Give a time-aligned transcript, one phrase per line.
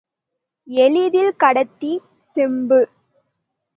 [0.67, 1.91] எளிதில் கடத்தி
[2.35, 2.81] செம்பு.